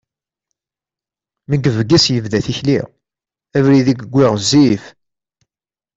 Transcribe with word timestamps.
Mi 1.47 1.57
yebges 1.57 2.05
yebda 2.13 2.39
tikli, 2.45 2.77
abrid 3.57 3.87
i 3.93 3.95
yewwi 3.97 4.25
ɣezzif. 4.33 4.83